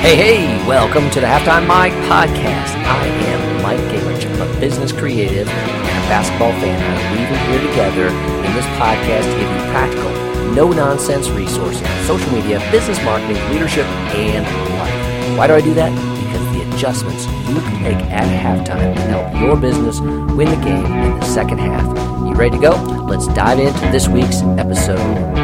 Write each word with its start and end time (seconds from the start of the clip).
Hey, 0.00 0.16
hey, 0.16 0.66
welcome 0.66 1.10
to 1.10 1.20
the 1.20 1.26
Halftime 1.26 1.66
Mike 1.66 1.92
podcast. 2.08 2.72
I 2.88 3.06
am 3.06 3.62
Mike 3.62 3.78
Gingerich. 3.92 4.24
I'm 4.40 4.56
a 4.56 4.58
business 4.60 4.92
creative 4.92 5.46
and 5.46 5.70
a 5.70 6.08
basketball 6.08 6.52
fan. 6.52 6.80
I'm 6.80 7.12
weaving 7.12 7.38
here 7.50 7.68
together 7.68 8.06
in 8.08 8.54
this 8.56 8.64
podcast 8.80 9.24
to 9.30 9.38
give 9.38 9.50
you 9.50 9.70
practical, 9.70 10.10
no 10.54 10.72
nonsense 10.72 11.28
resources 11.28 11.82
on 11.82 12.04
social 12.06 12.32
media, 12.32 12.58
business 12.72 12.98
marketing, 13.04 13.36
leadership, 13.50 13.84
and 14.16 14.44
life. 14.78 15.38
Why 15.38 15.46
do 15.46 15.52
I 15.52 15.60
do 15.60 15.74
that? 15.74 15.90
Because 16.24 16.56
the 16.56 16.74
adjustments 16.74 17.26
you 17.50 17.60
can 17.60 17.82
make 17.82 17.98
at 18.10 18.24
halftime 18.24 18.96
can 18.96 19.10
help 19.10 19.38
your 19.38 19.54
business 19.54 20.00
win 20.00 20.48
the 20.48 20.64
game 20.64 20.86
in 20.86 21.20
the 21.20 21.26
second 21.26 21.58
half. 21.58 21.86
You 22.26 22.32
ready 22.32 22.56
to 22.56 22.58
go? 22.58 22.70
Let's 23.06 23.26
dive 23.28 23.58
into 23.58 23.80
this 23.92 24.08
week's 24.08 24.40
episode. 24.58 25.39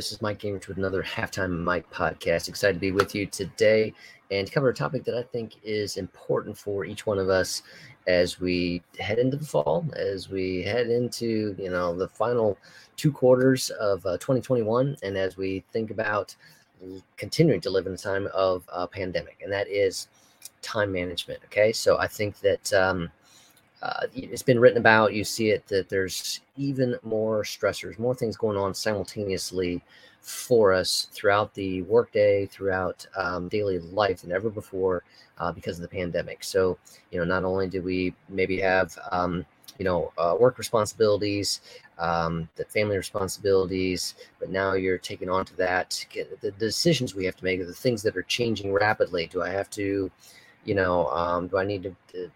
This 0.00 0.12
is 0.12 0.22
Mike 0.22 0.38
Gingerich 0.38 0.66
with 0.66 0.78
another 0.78 1.02
Halftime 1.02 1.62
Mike 1.62 1.90
podcast. 1.90 2.48
Excited 2.48 2.72
to 2.72 2.80
be 2.80 2.90
with 2.90 3.14
you 3.14 3.26
today 3.26 3.92
and 4.30 4.50
cover 4.50 4.70
a 4.70 4.74
topic 4.74 5.04
that 5.04 5.14
I 5.14 5.22
think 5.22 5.56
is 5.62 5.98
important 5.98 6.56
for 6.56 6.86
each 6.86 7.04
one 7.04 7.18
of 7.18 7.28
us 7.28 7.62
as 8.06 8.40
we 8.40 8.82
head 8.98 9.18
into 9.18 9.36
the 9.36 9.44
fall, 9.44 9.84
as 9.94 10.30
we 10.30 10.62
head 10.62 10.88
into 10.88 11.54
you 11.58 11.68
know 11.68 11.94
the 11.94 12.08
final 12.08 12.56
two 12.96 13.12
quarters 13.12 13.68
of 13.78 14.06
uh, 14.06 14.16
2021, 14.16 14.96
and 15.02 15.18
as 15.18 15.36
we 15.36 15.62
think 15.70 15.90
about 15.90 16.34
continuing 17.18 17.60
to 17.60 17.68
live 17.68 17.86
in 17.86 17.92
a 17.92 17.98
time 17.98 18.26
of 18.32 18.66
uh, 18.72 18.86
pandemic, 18.86 19.38
and 19.42 19.52
that 19.52 19.68
is 19.68 20.08
time 20.62 20.90
management. 20.90 21.40
Okay, 21.44 21.72
so 21.72 21.98
I 21.98 22.06
think 22.06 22.40
that. 22.40 22.72
Um, 22.72 23.10
uh, 23.82 24.06
it's 24.14 24.42
been 24.42 24.60
written 24.60 24.78
about. 24.78 25.14
You 25.14 25.24
see 25.24 25.50
it 25.50 25.66
that 25.68 25.88
there's 25.88 26.40
even 26.56 26.96
more 27.02 27.42
stressors, 27.42 27.98
more 27.98 28.14
things 28.14 28.36
going 28.36 28.56
on 28.56 28.74
simultaneously 28.74 29.82
for 30.20 30.72
us 30.72 31.08
throughout 31.12 31.54
the 31.54 31.82
workday, 31.82 32.46
throughout 32.46 33.06
um, 33.16 33.48
daily 33.48 33.78
life 33.78 34.20
than 34.20 34.32
ever 34.32 34.50
before 34.50 35.02
uh, 35.38 35.50
because 35.50 35.78
of 35.78 35.82
the 35.82 35.88
pandemic. 35.88 36.44
So, 36.44 36.76
you 37.10 37.18
know, 37.18 37.24
not 37.24 37.44
only 37.44 37.68
do 37.68 37.80
we 37.82 38.14
maybe 38.28 38.60
have, 38.60 38.98
um, 39.12 39.46
you 39.78 39.84
know, 39.84 40.12
uh, 40.18 40.36
work 40.38 40.58
responsibilities, 40.58 41.62
um, 41.98 42.48
the 42.56 42.66
family 42.66 42.98
responsibilities, 42.98 44.14
but 44.38 44.50
now 44.50 44.74
you're 44.74 44.98
taking 44.98 45.30
on 45.30 45.46
to 45.46 45.56
that 45.56 46.04
the 46.42 46.50
decisions 46.52 47.14
we 47.14 47.24
have 47.24 47.36
to 47.36 47.44
make, 47.44 47.64
the 47.66 47.72
things 47.72 48.02
that 48.02 48.16
are 48.16 48.22
changing 48.22 48.72
rapidly. 48.72 49.26
Do 49.26 49.42
I 49.42 49.48
have 49.48 49.70
to, 49.70 50.10
you 50.64 50.74
know, 50.74 51.08
um, 51.08 51.48
do 51.48 51.56
I 51.56 51.64
need 51.64 51.82
to, 51.84 51.96
to 52.12 52.30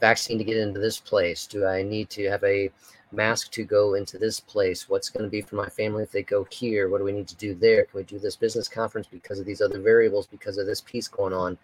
vaccine 0.00 0.38
to 0.38 0.44
get 0.44 0.56
into 0.56 0.80
this 0.80 0.98
place? 0.98 1.46
Do 1.46 1.66
I 1.66 1.82
need 1.82 2.10
to 2.10 2.28
have 2.28 2.42
a 2.44 2.70
mask 3.12 3.50
to 3.52 3.64
go 3.64 3.94
into 3.94 4.18
this 4.18 4.40
place? 4.40 4.88
What's 4.88 5.08
going 5.08 5.24
to 5.24 5.30
be 5.30 5.42
for 5.42 5.56
my 5.56 5.68
family 5.68 6.02
if 6.02 6.12
they 6.12 6.22
go 6.22 6.46
here? 6.50 6.88
What 6.88 6.98
do 6.98 7.04
we 7.04 7.12
need 7.12 7.28
to 7.28 7.36
do 7.36 7.54
there? 7.54 7.84
Can 7.84 7.98
we 7.98 8.02
do 8.04 8.18
this 8.18 8.36
business 8.36 8.68
conference 8.68 9.06
because 9.10 9.38
of 9.38 9.46
these 9.46 9.60
other 9.60 9.80
variables, 9.80 10.26
because 10.26 10.58
of 10.58 10.66
this 10.66 10.80
piece 10.80 11.08
going 11.08 11.32
on? 11.32 11.58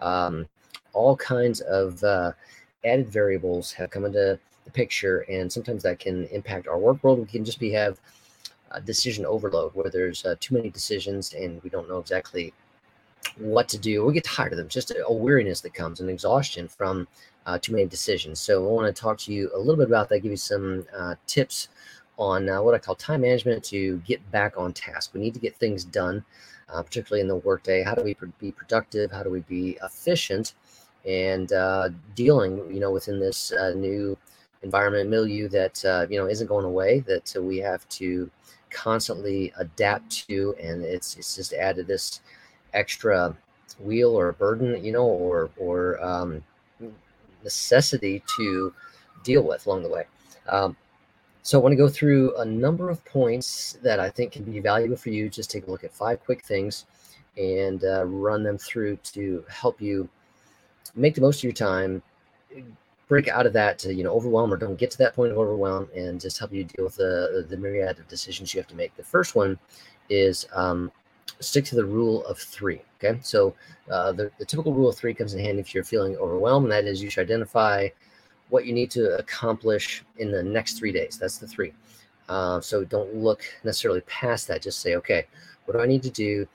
Um, 0.00 0.48
all 0.92 1.16
kinds 1.16 1.60
of 1.60 2.02
uh, 2.02 2.32
added 2.84 3.08
variables 3.08 3.72
have 3.72 3.90
come 3.90 4.04
into 4.04 4.38
the 4.64 4.70
picture, 4.70 5.20
and 5.30 5.50
sometimes 5.50 5.82
that 5.82 5.98
can 5.98 6.26
impact 6.26 6.68
our 6.68 6.78
work 6.78 7.02
world. 7.02 7.18
We 7.18 7.26
can 7.26 7.44
just 7.44 7.60
be 7.60 7.70
have 7.72 8.00
decision 8.78 9.26
overload 9.26 9.74
where 9.74 9.90
there's 9.90 10.24
uh, 10.24 10.36
too 10.38 10.54
many 10.54 10.70
decisions 10.70 11.34
and 11.34 11.60
we 11.64 11.70
don't 11.70 11.88
know 11.88 11.98
exactly 11.98 12.52
what 13.36 13.68
to 13.68 13.78
do. 13.78 14.04
We 14.04 14.12
get 14.12 14.24
tired 14.24 14.52
of 14.52 14.58
them. 14.58 14.68
Just 14.68 14.92
a, 14.92 15.04
a 15.06 15.12
weariness 15.12 15.60
that 15.62 15.74
comes 15.74 16.00
and 16.00 16.08
exhaustion 16.08 16.68
from 16.68 17.08
uh, 17.46 17.58
too 17.58 17.72
many 17.72 17.86
decisions. 17.86 18.40
So 18.40 18.64
I 18.64 18.70
want 18.70 18.94
to 18.94 19.00
talk 19.00 19.18
to 19.18 19.32
you 19.32 19.50
a 19.54 19.58
little 19.58 19.76
bit 19.76 19.88
about 19.88 20.08
that, 20.08 20.20
give 20.20 20.30
you 20.30 20.36
some 20.36 20.86
uh, 20.96 21.14
tips 21.26 21.68
on 22.18 22.48
uh, 22.48 22.62
what 22.62 22.74
I 22.74 22.78
call 22.78 22.94
time 22.94 23.22
management 23.22 23.64
to 23.64 23.98
get 23.98 24.28
back 24.30 24.58
on 24.58 24.72
task. 24.72 25.12
We 25.14 25.20
need 25.20 25.34
to 25.34 25.40
get 25.40 25.56
things 25.56 25.84
done, 25.84 26.24
uh, 26.68 26.82
particularly 26.82 27.22
in 27.22 27.28
the 27.28 27.36
workday. 27.36 27.82
How 27.82 27.94
do 27.94 28.02
we 28.02 28.16
be 28.38 28.52
productive? 28.52 29.10
How 29.10 29.22
do 29.22 29.30
we 29.30 29.40
be 29.40 29.78
efficient? 29.82 30.54
And 31.06 31.50
uh, 31.52 31.88
dealing, 32.14 32.58
you 32.72 32.80
know, 32.80 32.90
within 32.90 33.18
this 33.18 33.52
uh, 33.52 33.72
new 33.74 34.18
environment 34.62 35.08
milieu 35.08 35.48
that 35.48 35.82
you 36.10 36.18
know 36.18 36.26
isn't 36.26 36.46
going 36.46 36.66
away. 36.66 37.00
That 37.00 37.34
we 37.40 37.56
have 37.58 37.88
to 37.88 38.30
constantly 38.68 39.52
adapt 39.56 40.28
to, 40.28 40.54
and 40.60 40.84
it's 40.84 41.16
it's 41.16 41.36
just 41.36 41.52
added 41.54 41.86
this 41.86 42.20
extra 42.74 43.36
wheel 43.78 44.18
or 44.18 44.32
burden, 44.32 44.82
you 44.84 44.92
know, 44.92 45.06
or 45.06 45.50
or 45.56 46.02
um, 46.04 46.42
necessity 47.42 48.22
to 48.36 48.72
deal 49.22 49.42
with 49.42 49.66
along 49.66 49.82
the 49.82 49.88
way. 49.88 50.04
Um, 50.48 50.76
so 51.42 51.58
I 51.58 51.62
want 51.62 51.72
to 51.72 51.76
go 51.76 51.88
through 51.88 52.36
a 52.36 52.44
number 52.44 52.90
of 52.90 53.04
points 53.04 53.78
that 53.82 53.98
I 53.98 54.10
think 54.10 54.32
can 54.32 54.44
be 54.44 54.60
valuable 54.60 54.96
for 54.96 55.10
you. 55.10 55.28
Just 55.28 55.50
take 55.50 55.66
a 55.66 55.70
look 55.70 55.84
at 55.84 55.92
five 55.92 56.22
quick 56.24 56.44
things 56.44 56.86
and 57.36 57.82
uh, 57.84 58.04
run 58.04 58.42
them 58.42 58.58
through 58.58 58.96
to 58.96 59.44
help 59.48 59.80
you 59.80 60.08
make 60.94 61.14
the 61.14 61.20
most 61.20 61.38
of 61.38 61.44
your 61.44 61.52
time, 61.52 62.02
break 63.08 63.28
out 63.28 63.46
of 63.46 63.52
that 63.52 63.78
to, 63.78 63.94
you 63.94 64.04
know 64.04 64.12
overwhelm 64.12 64.52
or 64.52 64.56
don't 64.56 64.78
get 64.78 64.90
to 64.90 64.98
that 64.98 65.14
point 65.14 65.32
of 65.32 65.38
overwhelm, 65.38 65.88
and 65.94 66.20
just 66.20 66.38
help 66.38 66.52
you 66.52 66.64
deal 66.64 66.84
with 66.84 66.96
the 66.96 67.46
the 67.48 67.56
myriad 67.56 67.98
of 67.98 68.08
decisions 68.08 68.52
you 68.52 68.60
have 68.60 68.68
to 68.68 68.76
make. 68.76 68.94
The 68.96 69.04
first 69.04 69.34
one 69.34 69.58
is 70.08 70.46
um, 70.52 70.92
stick 71.40 71.64
to 71.66 71.74
the 71.74 71.84
rule 71.84 72.24
of 72.26 72.38
three. 72.38 72.80
Okay, 73.02 73.18
so 73.22 73.54
uh, 73.90 74.12
the, 74.12 74.30
the 74.38 74.44
typical 74.44 74.74
rule 74.74 74.88
of 74.90 74.96
three 74.96 75.14
comes 75.14 75.34
in 75.34 75.40
handy 75.40 75.60
if 75.60 75.74
you're 75.74 75.84
feeling 75.84 76.16
overwhelmed, 76.16 76.64
and 76.64 76.72
that 76.72 76.84
is 76.84 77.02
you 77.02 77.10
should 77.10 77.24
identify 77.24 77.88
what 78.50 78.66
you 78.66 78.72
need 78.72 78.90
to 78.90 79.16
accomplish 79.16 80.04
in 80.18 80.30
the 80.30 80.42
next 80.42 80.78
three 80.78 80.92
days. 80.92 81.18
That's 81.18 81.38
the 81.38 81.46
three. 81.46 81.72
Uh, 82.28 82.60
so 82.60 82.84
don't 82.84 83.14
look 83.14 83.42
necessarily 83.64 84.02
past 84.02 84.48
that. 84.48 84.62
Just 84.62 84.80
say, 84.80 84.96
okay, 84.96 85.26
what 85.64 85.74
do 85.74 85.80
I 85.80 85.86
need 85.86 86.02
to 86.02 86.10
do? 86.10 86.46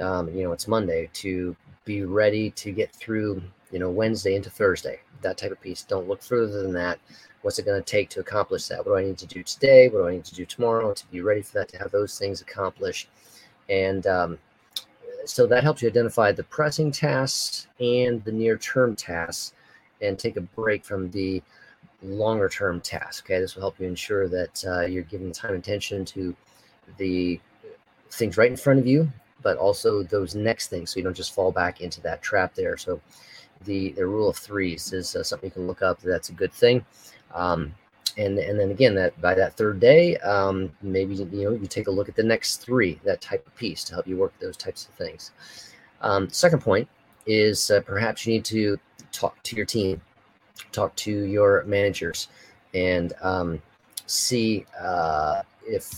Um, 0.00 0.28
you 0.34 0.42
know, 0.42 0.52
it's 0.52 0.66
Monday 0.66 1.10
to 1.14 1.54
be 1.84 2.04
ready 2.04 2.50
to 2.52 2.72
get 2.72 2.92
through, 2.92 3.42
you 3.70 3.78
know, 3.78 3.90
Wednesday 3.90 4.34
into 4.34 4.50
Thursday, 4.50 5.00
that 5.22 5.36
type 5.36 5.52
of 5.52 5.60
piece. 5.60 5.82
Don't 5.82 6.08
look 6.08 6.22
further 6.22 6.62
than 6.62 6.72
that. 6.72 6.98
What's 7.42 7.58
it 7.58 7.66
going 7.66 7.82
to 7.82 7.90
take 7.90 8.10
to 8.10 8.20
accomplish 8.20 8.66
that? 8.68 8.78
What 8.78 8.92
do 8.92 8.96
I 8.96 9.04
need 9.04 9.18
to 9.18 9.26
do 9.26 9.42
today? 9.42 9.88
What 9.88 10.00
do 10.00 10.08
I 10.08 10.12
need 10.12 10.24
to 10.26 10.34
do 10.34 10.46
tomorrow 10.46 10.92
to 10.92 11.06
be 11.10 11.20
ready 11.20 11.42
for 11.42 11.58
that, 11.58 11.68
to 11.70 11.78
have 11.78 11.90
those 11.90 12.18
things 12.18 12.40
accomplished? 12.40 13.08
And 13.70 14.06
um, 14.06 14.38
so 15.24 15.46
that 15.46 15.62
helps 15.62 15.82
you 15.82 15.88
identify 15.88 16.32
the 16.32 16.42
pressing 16.44 16.90
tasks 16.90 17.68
and 17.78 18.22
the 18.24 18.32
near 18.32 18.58
term 18.58 18.96
tasks 18.96 19.54
and 20.02 20.18
take 20.18 20.36
a 20.36 20.40
break 20.40 20.84
from 20.84 21.10
the 21.10 21.42
longer 22.02 22.48
term 22.48 22.80
tasks. 22.80 23.22
Okay, 23.24 23.38
this 23.38 23.54
will 23.54 23.62
help 23.62 23.78
you 23.78 23.86
ensure 23.86 24.28
that 24.28 24.64
uh, 24.66 24.80
you're 24.86 25.02
giving 25.04 25.32
time 25.32 25.54
and 25.54 25.62
attention 25.62 26.04
to 26.06 26.34
the 26.96 27.40
things 28.10 28.36
right 28.36 28.50
in 28.50 28.56
front 28.56 28.80
of 28.80 28.86
you, 28.86 29.08
but 29.42 29.56
also 29.56 30.02
those 30.02 30.34
next 30.34 30.68
things 30.68 30.90
so 30.90 30.98
you 30.98 31.04
don't 31.04 31.16
just 31.16 31.34
fall 31.34 31.52
back 31.52 31.80
into 31.80 32.00
that 32.00 32.22
trap 32.22 32.54
there. 32.54 32.76
So 32.76 33.00
the, 33.64 33.92
the 33.92 34.06
rule 34.06 34.28
of 34.28 34.36
threes 34.36 34.92
is 34.92 35.14
uh, 35.14 35.22
something 35.22 35.48
you 35.48 35.52
can 35.52 35.66
look 35.66 35.82
up. 35.82 36.00
That's 36.00 36.30
a 36.30 36.34
good 36.34 36.52
thing. 36.52 36.84
Um, 37.34 37.74
and 38.16 38.38
and 38.38 38.58
then 38.58 38.70
again 38.70 38.94
that 38.94 39.18
by 39.20 39.34
that 39.34 39.56
third 39.56 39.80
day 39.80 40.16
um, 40.18 40.70
maybe 40.82 41.14
you 41.14 41.24
know 41.44 41.52
you 41.52 41.66
take 41.66 41.86
a 41.86 41.90
look 41.90 42.08
at 42.08 42.16
the 42.16 42.22
next 42.22 42.58
three 42.58 43.00
that 43.04 43.20
type 43.20 43.46
of 43.46 43.54
piece 43.56 43.84
to 43.84 43.94
help 43.94 44.06
you 44.06 44.16
work 44.16 44.32
those 44.40 44.56
types 44.56 44.86
of 44.86 44.94
things. 44.94 45.32
Um, 46.00 46.30
second 46.30 46.60
point 46.60 46.88
is 47.26 47.70
uh, 47.70 47.80
perhaps 47.80 48.26
you 48.26 48.34
need 48.34 48.44
to 48.46 48.78
talk 49.12 49.42
to 49.42 49.56
your 49.56 49.66
team 49.66 50.00
talk 50.72 50.94
to 50.96 51.10
your 51.10 51.64
managers 51.64 52.28
and 52.74 53.12
um, 53.22 53.60
see 54.06 54.66
uh, 54.80 55.42
if 55.66 55.90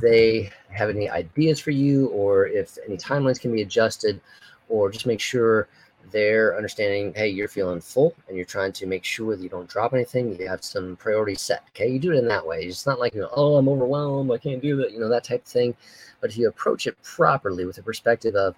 they 0.00 0.50
have 0.70 0.90
any 0.90 1.08
ideas 1.08 1.58
for 1.60 1.70
you 1.70 2.08
or 2.08 2.46
if 2.46 2.78
any 2.86 2.96
timelines 2.96 3.40
can 3.40 3.52
be 3.52 3.62
adjusted 3.62 4.20
or 4.68 4.90
just 4.90 5.06
make 5.06 5.20
sure 5.20 5.68
they're 6.10 6.56
understanding, 6.56 7.12
hey, 7.14 7.28
you're 7.28 7.48
feeling 7.48 7.80
full 7.80 8.14
and 8.26 8.36
you're 8.36 8.46
trying 8.46 8.72
to 8.72 8.86
make 8.86 9.04
sure 9.04 9.36
that 9.36 9.42
you 9.42 9.48
don't 9.48 9.68
drop 9.68 9.92
anything. 9.92 10.38
You 10.38 10.48
have 10.48 10.64
some 10.64 10.96
priorities 10.96 11.40
set. 11.40 11.64
Okay. 11.70 11.88
You 11.88 11.98
do 11.98 12.12
it 12.12 12.18
in 12.18 12.28
that 12.28 12.46
way. 12.46 12.62
It's 12.62 12.86
not 12.86 12.98
like, 12.98 13.14
you 13.14 13.20
know, 13.20 13.30
oh, 13.32 13.56
I'm 13.56 13.68
overwhelmed. 13.68 14.30
I 14.30 14.38
can't 14.38 14.62
do 14.62 14.76
that, 14.76 14.92
you 14.92 15.00
know, 15.00 15.08
that 15.08 15.24
type 15.24 15.44
of 15.44 15.50
thing. 15.50 15.74
But 16.20 16.30
if 16.30 16.38
you 16.38 16.48
approach 16.48 16.86
it 16.86 17.00
properly 17.02 17.64
with 17.64 17.76
the 17.76 17.82
perspective 17.82 18.34
of, 18.34 18.56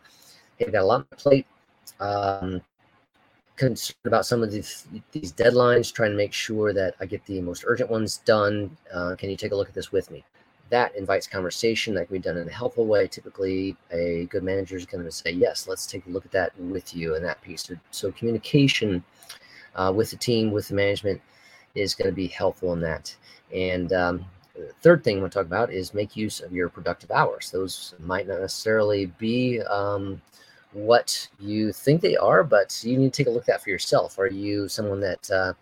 hey, 0.57 0.67
I've 0.67 0.73
got 0.73 0.83
a 0.83 0.87
lot 0.87 1.01
on 1.01 1.07
my 1.11 1.17
plate, 1.17 1.47
um, 2.01 2.61
concerned 3.57 3.97
about 4.07 4.25
some 4.25 4.43
of 4.43 4.51
these, 4.51 4.87
these 5.13 5.33
deadlines, 5.33 5.93
trying 5.93 6.13
to 6.13 6.17
make 6.17 6.33
sure 6.33 6.73
that 6.73 6.95
I 7.01 7.07
get 7.07 7.25
the 7.27 7.41
most 7.43 7.65
urgent 7.67 7.91
ones 7.91 8.19
done. 8.19 8.77
Uh, 8.93 9.15
can 9.17 9.29
you 9.29 9.37
take 9.37 9.53
a 9.53 9.57
look 9.57 9.69
at 9.69 9.75
this 9.75 9.93
with 9.93 10.11
me? 10.11 10.25
That 10.71 10.95
invites 10.95 11.27
conversation 11.27 11.95
that 11.95 12.07
can 12.07 12.17
be 12.17 12.21
done 12.21 12.37
in 12.37 12.49
a 12.49 12.53
helpful 12.53 12.87
way. 12.87 13.07
Typically, 13.07 13.77
a 13.91 14.27
good 14.31 14.43
manager 14.43 14.77
is 14.77 14.87
going 14.87 15.05
to 15.05 15.11
say, 15.11 15.31
Yes, 15.33 15.69
let's 15.69 15.87
take 15.87 16.07
a 16.07 16.11
look 16.11 16.25
at 16.25 16.33
that 16.33 16.59
with 16.59 16.95
you 16.95 17.15
and 17.15 17.25
that 17.25 17.43
piece. 17.43 17.65
So, 17.65 17.75
so 17.91 18.13
communication 18.13 19.05
uh, 19.75 19.93
with 19.95 20.11
the 20.11 20.17
team, 20.17 20.51
with 20.51 20.69
the 20.69 20.75
management 20.75 21.21
is 21.75 21.95
going 21.95 22.09
to 22.11 22.15
be 22.15 22.29
helpful 22.29 22.73
in 22.73 22.81
that. 22.81 23.15
And 23.53 23.93
um, 23.93 24.25
third 24.83 25.05
thing 25.05 25.19
I 25.19 25.21
want 25.21 25.33
to 25.33 25.39
talk 25.39 25.47
about 25.47 25.73
is 25.73 25.95
make 25.95 26.17
use 26.17 26.41
of 26.41 26.53
your 26.53 26.69
productive 26.69 27.11
hours. 27.11 27.51
Those 27.51 27.95
might 27.99 28.27
not 28.27 28.41
necessarily 28.41 29.07
be 29.07 29.61
um, 29.63 30.21
what 30.73 31.29
you 31.39 31.73
think 31.73 32.01
they 32.01 32.17
are, 32.17 32.45
but 32.45 32.81
you 32.85 32.97
need 32.97 33.13
to 33.13 33.23
take 33.23 33.29
a 33.29 33.31
look 33.31 33.43
at 33.43 33.47
that 33.47 33.63
for 33.63 33.71
yourself. 33.71 34.19
Are 34.19 34.27
you 34.27 34.69
someone 34.69 35.01
that 35.01 35.31
uh, 35.31 35.53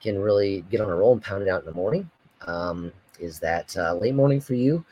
can 0.00 0.18
really 0.18 0.64
get 0.70 0.80
on 0.80 0.90
a 0.90 0.94
roll 0.94 1.12
and 1.12 1.22
pound 1.22 1.42
it 1.42 1.48
out 1.48 1.60
in 1.60 1.66
the 1.66 1.74
morning? 1.74 2.10
Um, 2.46 2.92
is 3.18 3.38
that 3.40 3.76
uh, 3.76 3.94
late 3.94 4.14
morning 4.14 4.40
for 4.40 4.54
you? 4.54 4.84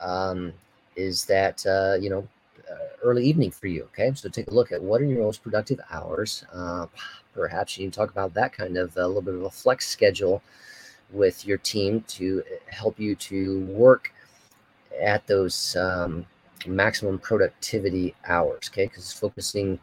Um, 0.00 0.52
is 0.96 1.24
that 1.26 1.64
uh, 1.66 1.96
you 2.00 2.10
know 2.10 2.26
uh, 2.70 2.76
early 3.02 3.24
evening 3.24 3.50
for 3.50 3.66
you. 3.66 3.84
Okay, 3.84 4.12
so 4.14 4.28
take 4.28 4.48
a 4.48 4.54
look 4.54 4.72
at 4.72 4.82
what 4.82 5.00
are 5.00 5.04
your 5.04 5.22
most 5.22 5.42
productive 5.42 5.80
hours. 5.90 6.44
Uh, 6.52 6.86
perhaps 7.34 7.76
you 7.76 7.84
can 7.84 7.90
talk 7.90 8.10
about 8.10 8.34
that 8.34 8.52
kind 8.52 8.76
of 8.76 8.96
a 8.96 9.06
little 9.06 9.22
bit 9.22 9.34
of 9.34 9.42
a 9.42 9.50
flex 9.50 9.88
schedule 9.88 10.42
with 11.10 11.44
your 11.44 11.58
team 11.58 12.02
to 12.02 12.42
help 12.68 12.98
you 13.00 13.14
to 13.16 13.60
work 13.66 14.12
at 15.00 15.26
those 15.26 15.74
um, 15.76 16.24
maximum 16.66 17.18
productivity 17.18 18.14
hours. 18.26 18.70
Okay, 18.72 18.86
because 18.86 19.12
focusing 19.12 19.78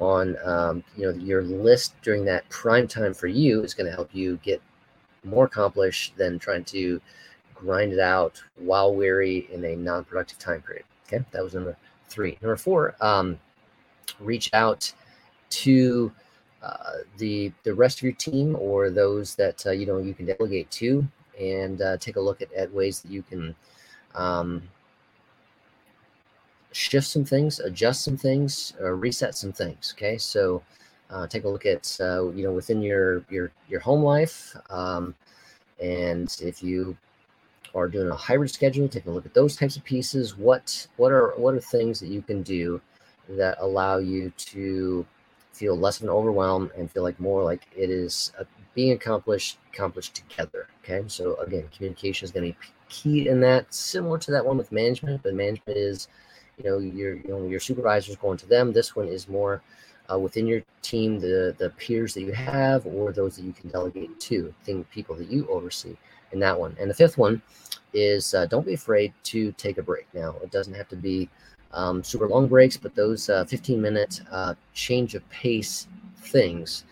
on 0.00 0.36
um, 0.44 0.84
you 0.96 1.04
know 1.04 1.18
your 1.18 1.42
list 1.42 1.94
during 2.02 2.24
that 2.24 2.48
prime 2.48 2.86
time 2.86 3.14
for 3.14 3.26
you 3.26 3.62
is 3.62 3.74
going 3.74 3.88
to 3.88 3.94
help 3.94 4.10
you 4.14 4.38
get 4.42 4.60
more 5.26 5.44
accomplished 5.44 6.16
than 6.16 6.38
trying 6.38 6.64
to 6.64 7.00
grind 7.54 7.92
it 7.92 8.00
out 8.00 8.42
while 8.56 8.94
weary 8.94 9.48
in 9.52 9.64
a 9.64 9.76
non-productive 9.76 10.38
time 10.38 10.62
period. 10.62 10.84
Okay, 11.06 11.24
that 11.32 11.42
was 11.42 11.54
number 11.54 11.76
three. 12.08 12.38
Number 12.42 12.56
four, 12.56 12.94
um, 13.00 13.38
reach 14.20 14.50
out 14.52 14.92
to 15.48 16.12
uh, 16.62 16.98
the 17.18 17.52
the 17.62 17.74
rest 17.74 17.98
of 17.98 18.02
your 18.02 18.12
team 18.12 18.56
or 18.58 18.90
those 18.90 19.34
that 19.36 19.64
uh, 19.66 19.70
you 19.70 19.86
know 19.86 19.98
you 19.98 20.14
can 20.14 20.26
delegate 20.26 20.70
to, 20.70 21.06
and 21.38 21.80
uh, 21.80 21.96
take 21.98 22.16
a 22.16 22.20
look 22.20 22.42
at, 22.42 22.52
at 22.52 22.72
ways 22.72 23.00
that 23.00 23.10
you 23.10 23.22
can 23.22 23.54
um, 24.14 24.62
shift 26.72 27.06
some 27.06 27.24
things, 27.24 27.60
adjust 27.60 28.02
some 28.04 28.16
things, 28.16 28.72
reset 28.80 29.36
some 29.36 29.52
things. 29.52 29.94
Okay, 29.96 30.18
so 30.18 30.62
uh, 31.10 31.26
take 31.26 31.44
a 31.44 31.48
look 31.48 31.66
at 31.66 31.96
uh, 32.00 32.28
you 32.30 32.44
know 32.44 32.52
within 32.52 32.82
your 32.82 33.24
your 33.30 33.50
your 33.68 33.80
home 33.80 34.02
life, 34.02 34.56
um, 34.70 35.14
and 35.80 36.36
if 36.42 36.62
you 36.62 36.96
are 37.74 37.88
doing 37.88 38.08
a 38.08 38.16
hybrid 38.16 38.50
schedule, 38.50 38.88
take 38.88 39.06
a 39.06 39.10
look 39.10 39.26
at 39.26 39.34
those 39.34 39.56
types 39.56 39.76
of 39.76 39.84
pieces. 39.84 40.36
What 40.36 40.86
what 40.96 41.12
are 41.12 41.34
what 41.36 41.54
are 41.54 41.60
things 41.60 42.00
that 42.00 42.08
you 42.08 42.22
can 42.22 42.42
do 42.42 42.80
that 43.28 43.58
allow 43.60 43.98
you 43.98 44.32
to 44.36 45.06
feel 45.52 45.76
less 45.76 45.98
of 45.98 46.04
an 46.04 46.10
overwhelm 46.10 46.70
and 46.76 46.90
feel 46.90 47.02
like 47.02 47.18
more 47.18 47.42
like 47.42 47.66
it 47.74 47.90
is 47.90 48.32
uh, 48.38 48.44
being 48.74 48.92
accomplished 48.92 49.58
accomplished 49.72 50.14
together. 50.14 50.68
Okay, 50.84 51.02
so 51.08 51.36
again, 51.36 51.68
communication 51.74 52.24
is 52.24 52.32
going 52.32 52.52
to 52.52 52.58
be 52.58 52.66
key 52.88 53.28
in 53.28 53.40
that, 53.40 53.72
similar 53.72 54.18
to 54.18 54.30
that 54.30 54.44
one 54.44 54.56
with 54.56 54.70
management, 54.70 55.22
but 55.22 55.34
management 55.34 55.76
is 55.76 56.08
you 56.58 56.64
know 56.64 56.78
your 56.78 57.14
you 57.14 57.28
know 57.28 57.46
your 57.46 57.60
supervisors 57.60 58.16
going 58.16 58.38
to 58.38 58.46
them. 58.46 58.72
This 58.72 58.94
one 58.94 59.08
is 59.08 59.28
more 59.28 59.62
uh, 60.12 60.18
within 60.18 60.46
your 60.46 60.62
team, 60.82 61.18
the 61.18 61.54
the 61.58 61.70
peers 61.70 62.14
that 62.14 62.22
you 62.22 62.32
have, 62.32 62.86
or 62.86 63.12
those 63.12 63.36
that 63.36 63.44
you 63.44 63.52
can 63.52 63.70
delegate 63.70 64.18
to, 64.20 64.52
think 64.64 64.88
people 64.90 65.14
that 65.16 65.30
you 65.30 65.46
oversee 65.48 65.96
in 66.32 66.40
that 66.40 66.58
one. 66.58 66.76
And 66.80 66.90
the 66.90 66.94
fifth 66.94 67.18
one 67.18 67.42
is 67.92 68.34
uh, 68.34 68.46
don't 68.46 68.66
be 68.66 68.74
afraid 68.74 69.12
to 69.24 69.52
take 69.52 69.78
a 69.78 69.82
break. 69.82 70.06
Now, 70.14 70.36
it 70.42 70.50
doesn't 70.50 70.74
have 70.74 70.88
to 70.88 70.96
be 70.96 71.28
um, 71.72 72.02
super 72.02 72.28
long 72.28 72.46
breaks, 72.46 72.76
but 72.76 72.94
those 72.94 73.28
uh, 73.28 73.44
15 73.44 73.80
minute 73.80 74.20
uh, 74.30 74.54
change 74.74 75.14
of 75.14 75.28
pace 75.30 75.86
things 76.18 76.84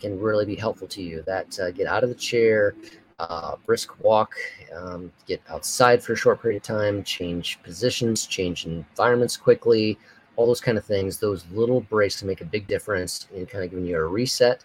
can 0.00 0.18
really 0.18 0.44
be 0.44 0.54
helpful 0.54 0.86
to 0.88 1.02
you. 1.02 1.22
That 1.22 1.58
uh, 1.58 1.70
get 1.70 1.86
out 1.86 2.02
of 2.02 2.08
the 2.08 2.14
chair, 2.14 2.74
uh, 3.18 3.56
brisk 3.66 3.98
walk, 4.02 4.34
um, 4.74 5.12
get 5.26 5.42
outside 5.48 6.02
for 6.02 6.12
a 6.12 6.16
short 6.16 6.40
period 6.40 6.58
of 6.58 6.62
time, 6.62 7.02
change 7.02 7.60
positions, 7.62 8.26
change 8.26 8.66
environments 8.66 9.36
quickly, 9.36 9.98
all 10.38 10.46
those 10.46 10.60
kind 10.60 10.78
of 10.78 10.84
things. 10.84 11.18
Those 11.18 11.44
little 11.52 11.80
breaks 11.80 12.20
can 12.20 12.28
make 12.28 12.40
a 12.40 12.44
big 12.44 12.68
difference 12.68 13.26
in 13.34 13.44
kind 13.44 13.64
of 13.64 13.70
giving 13.70 13.84
you 13.84 13.98
a 13.98 14.06
reset. 14.06 14.64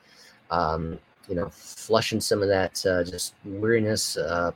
Um, 0.51 0.99
you 1.27 1.33
know, 1.33 1.49
flushing 1.49 2.21
some 2.21 2.43
of 2.43 2.47
that 2.49 2.85
uh, 2.85 3.03
just 3.03 3.33
weariness, 3.43 4.15
uh, 4.17 4.51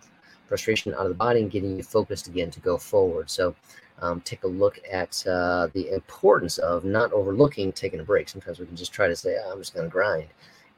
frustration 0.47 0.93
out 0.93 1.01
of 1.01 1.09
the 1.09 1.15
body, 1.15 1.41
and 1.41 1.49
getting 1.49 1.75
you 1.75 1.81
focused 1.81 2.27
again 2.27 2.51
to 2.51 2.59
go 2.59 2.77
forward. 2.77 3.31
So, 3.31 3.55
um, 3.99 4.21
take 4.21 4.43
a 4.43 4.47
look 4.47 4.79
at 4.91 5.25
uh, 5.25 5.69
the 5.73 5.91
importance 5.91 6.59
of 6.59 6.85
not 6.85 7.11
overlooking 7.13 7.71
taking 7.71 7.99
a 7.99 8.03
break. 8.03 8.29
Sometimes 8.29 8.59
we 8.59 8.67
can 8.67 8.75
just 8.75 8.93
try 8.93 9.07
to 9.07 9.15
say, 9.15 9.37
oh, 9.43 9.53
"I'm 9.53 9.57
just 9.57 9.73
going 9.73 9.87
to 9.87 9.91
grind," 9.91 10.27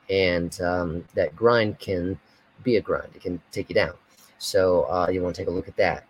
and 0.09 0.59
um, 0.61 1.03
that 1.15 1.35
grind 1.35 1.79
can 1.79 2.17
be 2.63 2.77
a 2.77 2.81
grind. 2.81 3.09
It 3.13 3.21
can 3.21 3.41
take 3.51 3.67
you 3.67 3.75
down. 3.75 3.93
So 4.37 4.83
uh, 4.83 5.09
you 5.11 5.21
want 5.21 5.35
to 5.35 5.41
take 5.41 5.49
a 5.49 5.51
look 5.51 5.67
at 5.67 5.75
that. 5.75 6.05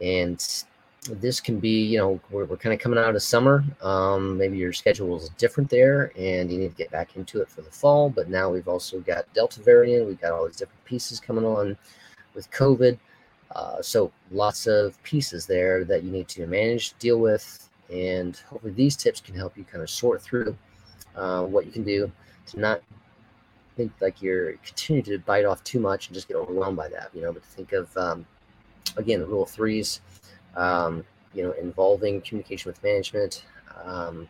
And 0.00 0.42
this 1.04 1.40
can 1.40 1.60
be, 1.60 1.82
you 1.84 1.98
know, 1.98 2.20
we're, 2.30 2.44
we're 2.46 2.56
kind 2.56 2.72
of 2.72 2.80
coming 2.80 2.98
out 2.98 3.14
of 3.14 3.22
summer. 3.22 3.64
Um, 3.82 4.38
maybe 4.38 4.56
your 4.56 4.72
schedule 4.72 5.16
is 5.16 5.28
different 5.30 5.68
there 5.68 6.12
and 6.16 6.50
you 6.50 6.58
need 6.58 6.70
to 6.70 6.76
get 6.76 6.90
back 6.90 7.16
into 7.16 7.40
it 7.42 7.48
for 7.48 7.62
the 7.62 7.70
fall. 7.70 8.08
But 8.08 8.28
now 8.28 8.50
we've 8.50 8.68
also 8.68 9.00
got 9.00 9.32
Delta 9.34 9.62
variant. 9.62 10.06
We've 10.06 10.20
got 10.20 10.32
all 10.32 10.46
these 10.46 10.56
different 10.56 10.84
pieces 10.84 11.20
coming 11.20 11.44
on 11.44 11.76
with 12.34 12.50
COVID. 12.50 12.98
Uh, 13.54 13.80
so 13.82 14.10
lots 14.30 14.66
of 14.66 15.00
pieces 15.02 15.46
there 15.46 15.84
that 15.84 16.02
you 16.02 16.10
need 16.10 16.28
to 16.28 16.46
manage, 16.46 16.96
deal 16.98 17.18
with, 17.18 17.68
and 17.92 18.36
hopefully 18.48 18.72
these 18.72 18.96
tips 18.96 19.20
can 19.20 19.34
help 19.34 19.56
you 19.56 19.64
kind 19.64 19.82
of 19.82 19.90
sort 19.90 20.20
through 20.20 20.56
uh, 21.14 21.44
what 21.44 21.66
you 21.66 21.70
can 21.70 21.84
do 21.84 22.10
to 22.46 22.58
not 22.58 22.82
think 23.76 23.92
like 24.00 24.22
you're 24.22 24.52
continue 24.58 25.02
to 25.02 25.18
bite 25.18 25.44
off 25.44 25.62
too 25.64 25.80
much 25.80 26.08
and 26.08 26.14
just 26.14 26.28
get 26.28 26.36
overwhelmed 26.36 26.76
by 26.76 26.88
that, 26.88 27.10
you 27.14 27.22
know. 27.22 27.32
But 27.32 27.44
think 27.44 27.72
of 27.72 27.94
um, 27.96 28.26
again 28.96 29.20
the 29.20 29.26
rule 29.26 29.44
of 29.44 29.50
threes, 29.50 30.00
um, 30.56 31.04
you 31.32 31.42
know, 31.42 31.52
involving 31.52 32.20
communication 32.20 32.70
with 32.70 32.82
management, 32.82 33.44
um, 33.84 34.28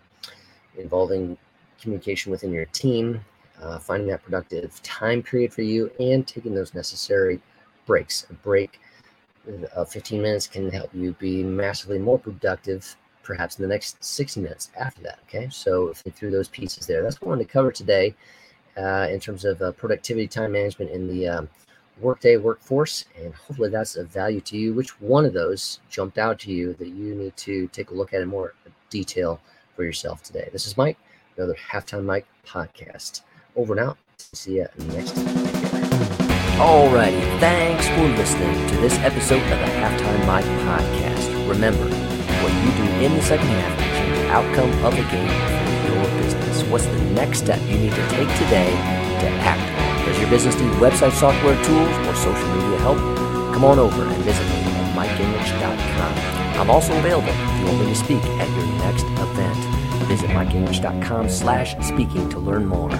involving 0.78 1.36
communication 1.80 2.32
within 2.32 2.52
your 2.52 2.66
team, 2.66 3.20
uh, 3.60 3.78
finding 3.78 4.08
that 4.08 4.22
productive 4.22 4.82
time 4.82 5.22
period 5.22 5.52
for 5.52 5.62
you, 5.62 5.90
and 6.00 6.26
taking 6.26 6.54
those 6.54 6.74
necessary 6.74 7.40
breaks. 7.86 8.26
A 8.30 8.32
break 8.34 8.80
of 9.74 9.90
15 9.90 10.22
minutes 10.22 10.46
can 10.46 10.70
help 10.70 10.90
you 10.94 11.12
be 11.18 11.42
massively 11.42 11.98
more 11.98 12.18
productive 12.18 12.96
perhaps 13.22 13.58
in 13.58 13.62
the 13.62 13.68
next 13.68 14.02
60 14.02 14.40
minutes 14.40 14.70
after 14.78 15.02
that 15.02 15.18
okay 15.28 15.48
so 15.50 15.92
through 15.92 16.30
those 16.30 16.48
pieces 16.48 16.86
there 16.86 17.02
that's 17.02 17.20
what 17.20 17.26
i 17.26 17.30
wanted 17.30 17.44
to 17.44 17.52
cover 17.52 17.70
today 17.70 18.14
uh, 18.76 19.06
in 19.10 19.20
terms 19.20 19.44
of 19.44 19.60
uh, 19.62 19.72
productivity, 19.72 20.26
time 20.26 20.52
management 20.52 20.90
in 20.90 21.06
the 21.06 21.28
um, 21.28 21.48
workday 22.00 22.36
workforce. 22.36 23.04
And 23.18 23.34
hopefully 23.34 23.70
that's 23.70 23.96
of 23.96 24.08
value 24.08 24.40
to 24.42 24.56
you. 24.56 24.74
Which 24.74 25.00
one 25.00 25.24
of 25.24 25.32
those 25.32 25.80
jumped 25.90 26.18
out 26.18 26.38
to 26.40 26.52
you 26.52 26.74
that 26.74 26.88
you 26.88 27.14
need 27.14 27.36
to 27.38 27.68
take 27.68 27.90
a 27.90 27.94
look 27.94 28.12
at 28.12 28.20
in 28.20 28.28
more 28.28 28.54
detail 28.90 29.40
for 29.76 29.84
yourself 29.84 30.22
today? 30.22 30.48
This 30.52 30.66
is 30.66 30.76
Mike, 30.76 30.98
another 31.36 31.56
Halftime 31.70 32.04
Mike 32.04 32.26
podcast. 32.46 33.22
Over 33.56 33.78
out. 33.78 33.98
See 34.18 34.56
you 34.56 34.66
next 34.88 35.12
time. 35.14 35.74
Alrighty, 36.54 37.40
thanks 37.40 37.88
for 37.88 38.06
listening 38.16 38.54
to 38.68 38.76
this 38.76 38.94
episode 38.98 39.42
of 39.42 39.48
the 39.48 39.66
Halftime 39.66 40.24
Mike 40.24 40.44
podcast. 40.44 41.48
Remember, 41.48 41.84
what 42.42 42.52
you 42.64 42.70
do 42.76 43.04
in 43.04 43.14
the 43.16 43.22
second 43.22 43.46
half 43.48 43.78
can 43.78 43.94
change 43.96 44.18
the 44.18 44.28
outcome 44.28 44.84
of 44.84 44.92
the 44.94 45.02
game 45.10 45.28
for 45.28 45.92
your 45.92 46.22
business? 46.22 46.62
What's 46.70 46.86
the 46.86 47.04
next 47.10 47.38
step 47.38 47.60
you 47.62 47.78
need 47.78 47.92
to 47.92 48.08
take 48.08 48.28
today 48.38 48.70
to 48.70 49.28
act? 49.42 49.73
Does 50.04 50.20
your 50.20 50.30
business 50.30 50.54
need 50.60 50.72
website 50.74 51.12
software 51.12 51.56
tools 51.64 51.96
or 52.06 52.14
social 52.14 52.48
media 52.56 52.78
help? 52.78 52.98
Come 53.54 53.64
on 53.64 53.78
over 53.78 54.02
and 54.02 54.22
visit 54.24 54.44
me 54.44 54.56
at 54.56 54.96
mikegingerich.com. 54.96 56.60
I'm 56.60 56.70
also 56.70 56.96
available 56.98 57.28
if 57.28 57.58
you 57.60 57.66
want 57.66 57.80
me 57.80 57.86
to 57.86 57.94
speak 57.94 58.22
at 58.22 58.48
your 58.50 58.66
next 58.78 59.04
event. 59.04 59.74
Visit 60.08 60.30
mikegingerich.com 60.30 61.28
slash 61.28 61.76
speaking 61.84 62.28
to 62.30 62.38
learn 62.38 62.66
more. 62.66 62.90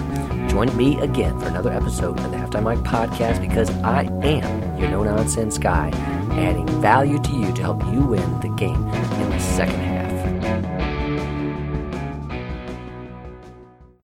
Join 0.49 0.75
me 0.75 0.99
again 1.01 1.39
for 1.39 1.47
another 1.47 1.71
episode 1.71 2.19
of 2.19 2.31
the 2.31 2.37
Halftime 2.37 2.63
Mike 2.63 2.79
podcast 2.79 3.41
because 3.41 3.69
I 3.83 4.03
am 4.23 4.79
your 4.79 4.89
no-nonsense 4.89 5.57
guy, 5.57 5.89
adding 6.31 6.67
value 6.81 7.19
to 7.19 7.31
you 7.31 7.53
to 7.53 7.61
help 7.61 7.83
you 7.85 8.01
win 8.01 8.39
the 8.39 8.49
game 8.49 8.87
in 8.87 9.29
the 9.29 9.39
second 9.39 9.75
half. 9.75 9.94